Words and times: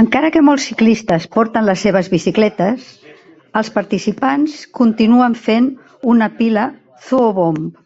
Encara 0.00 0.30
que 0.36 0.40
molts 0.46 0.64
ciclistes 0.70 1.28
porten 1.36 1.68
les 1.68 1.84
seves 1.86 2.10
bicicletes, 2.16 2.90
els 3.62 3.72
participants 3.80 4.60
continuen 4.82 5.40
fent 5.46 5.74
una 6.16 6.34
"pila 6.42 6.70
Zoobomb". 7.10 7.76